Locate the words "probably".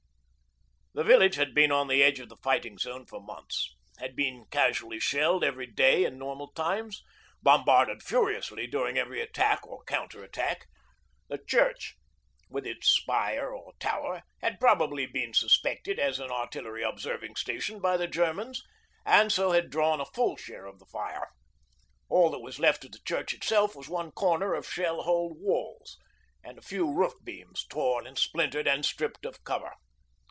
14.59-15.05